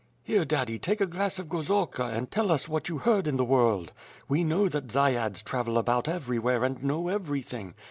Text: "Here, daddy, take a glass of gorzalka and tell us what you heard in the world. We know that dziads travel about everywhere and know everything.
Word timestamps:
"Here, 0.23 0.45
daddy, 0.45 0.79
take 0.79 0.99
a 0.99 1.05
glass 1.05 1.37
of 1.37 1.47
gorzalka 1.47 2.05
and 2.05 2.31
tell 2.31 2.51
us 2.51 2.67
what 2.67 2.89
you 2.89 2.97
heard 2.97 3.27
in 3.27 3.37
the 3.37 3.45
world. 3.45 3.93
We 4.27 4.43
know 4.43 4.67
that 4.67 4.87
dziads 4.87 5.43
travel 5.43 5.77
about 5.77 6.07
everywhere 6.07 6.63
and 6.63 6.83
know 6.83 7.07
everything. 7.09 7.75